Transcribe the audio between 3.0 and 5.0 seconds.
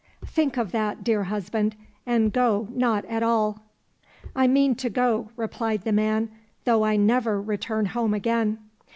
at all." —"I mean to